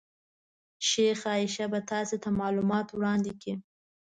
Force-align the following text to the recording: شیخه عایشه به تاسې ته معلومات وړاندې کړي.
شیخه 0.87 1.27
عایشه 1.33 1.65
به 1.71 1.79
تاسې 1.91 2.15
ته 2.23 2.29
معلومات 2.39 2.87
وړاندې 2.91 3.31
کړي. 3.41 3.53